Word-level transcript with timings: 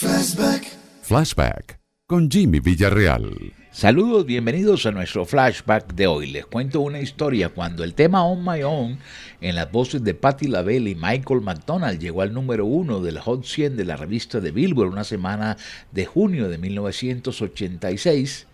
Flashback. 0.00 0.62
Flashback 1.02 1.78
con 2.06 2.30
Jimmy 2.30 2.58
Villarreal. 2.58 3.52
Saludos, 3.70 4.24
bienvenidos 4.24 4.86
a 4.86 4.92
nuestro 4.92 5.26
flashback 5.26 5.92
de 5.92 6.06
hoy. 6.06 6.30
Les 6.30 6.46
cuento 6.46 6.80
una 6.80 7.00
historia 7.00 7.50
cuando 7.50 7.84
el 7.84 7.92
tema 7.92 8.24
On 8.24 8.42
My 8.42 8.62
Own 8.62 8.98
en 9.42 9.56
las 9.56 9.70
voces 9.70 10.02
de 10.02 10.14
Patti 10.14 10.46
LaBelle 10.46 10.88
y 10.88 10.94
Michael 10.94 11.42
McDonald 11.42 12.00
llegó 12.00 12.22
al 12.22 12.32
número 12.32 12.64
uno 12.64 13.02
del 13.02 13.18
Hot 13.18 13.44
100 13.44 13.76
de 13.76 13.84
la 13.84 13.96
revista 13.96 14.40
de 14.40 14.52
Billboard 14.52 14.90
una 14.90 15.04
semana 15.04 15.58
de 15.92 16.06
junio 16.06 16.48
de 16.48 16.56
1986. 16.56 18.46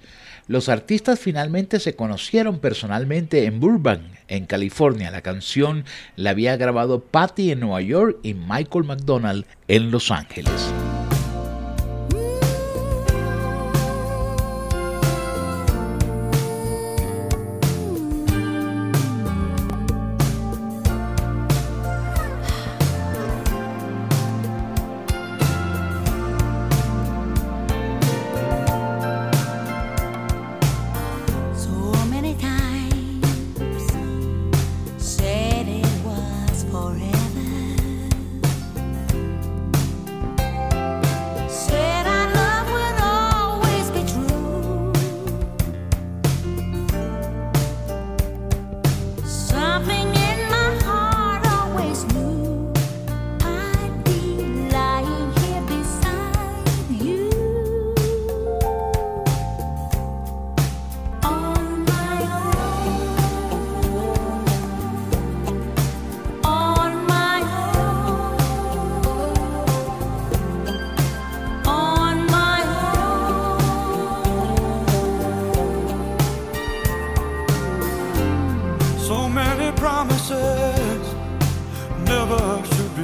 Los 0.49 0.69
artistas 0.69 1.21
finalmente 1.21 1.79
se 1.79 1.95
conocieron 1.95 2.59
personalmente 2.59 3.45
en 3.45 3.61
Burbank, 3.61 4.03
en 4.27 4.47
California. 4.47 5.13
La 5.13 5.23
canción 5.23 5.85
la 6.17 6.31
había 6.31 6.57
grabado 6.57 7.05
Patti 7.05 7.53
en 7.53 7.61
Nueva 7.61 7.83
York 7.83 8.19
y 8.25 8.35
Michael 8.35 8.85
McDonald 8.85 9.47
en 9.69 9.93
Los 9.93 10.11
Ángeles. 10.11 10.73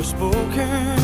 spoken. 0.02 1.01